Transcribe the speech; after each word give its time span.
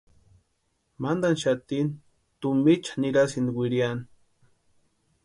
Mantani 1.05 1.39
xatini 1.41 1.91
tumpiicha 2.41 2.93
nirasïnti 3.01 3.51
wiriani. 3.57 4.03